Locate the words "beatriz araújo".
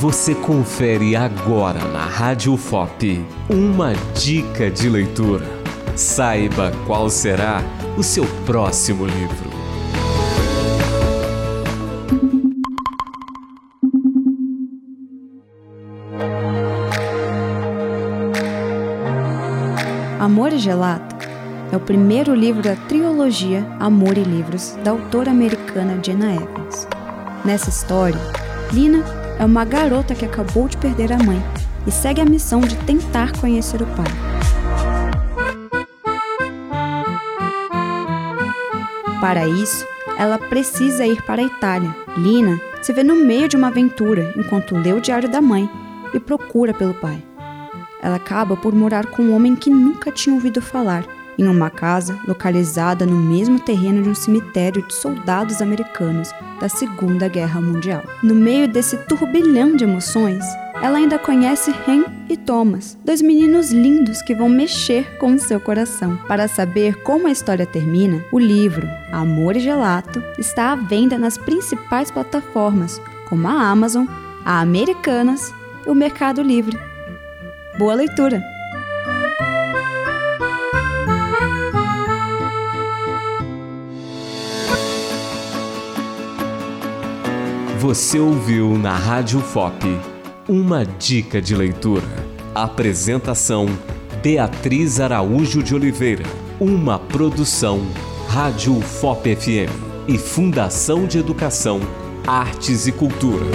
94.20-95.62